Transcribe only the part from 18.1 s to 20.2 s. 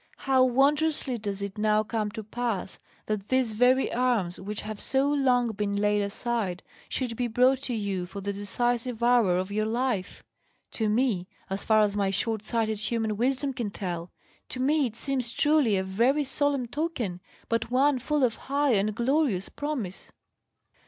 of high and glorious promise."